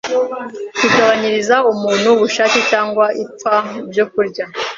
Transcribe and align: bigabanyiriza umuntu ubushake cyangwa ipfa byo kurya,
bigabanyiriza 0.81 1.55
umuntu 1.71 2.07
ubushake 2.15 2.59
cyangwa 2.71 3.05
ipfa 3.23 3.55
byo 3.91 4.05
kurya, 4.11 4.45